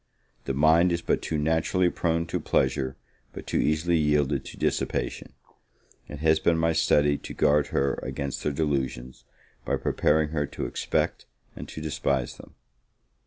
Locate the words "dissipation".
4.57-5.33